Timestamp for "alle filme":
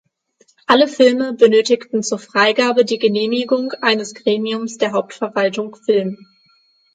0.65-1.33